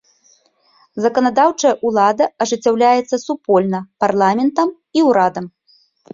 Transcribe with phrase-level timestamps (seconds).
[1.03, 5.45] Заканадаўчая ўлада ажыццяўляецца супольна парламентам і ўрадам.